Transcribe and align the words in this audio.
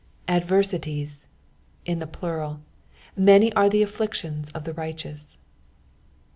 AdveriUiet 0.27 1.27
in 1.85 1.99
the 1.99 2.07
plural—" 2.07 2.59
Hany 3.15 3.53
are 3.53 3.69
the 3.69 3.83
afflictions 3.83 4.49
of 4.49 4.63
the 4.63 4.73
righteous." 4.73 5.37